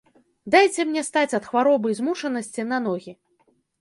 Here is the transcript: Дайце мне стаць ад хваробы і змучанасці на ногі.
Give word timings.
Дайце 0.53 0.85
мне 0.93 1.03
стаць 1.09 1.35
ад 1.39 1.45
хваробы 1.49 1.87
і 1.93 1.97
змучанасці 1.99 2.67
на 2.71 2.77
ногі. 2.87 3.11